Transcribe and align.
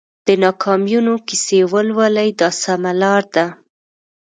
د 0.27 0.29
ناکامیونو 0.43 1.13
کیسې 1.27 1.59
ولولئ 1.73 2.29
دا 2.39 2.49
سمه 2.63 2.91
لار 3.01 3.23
ده. 3.35 3.45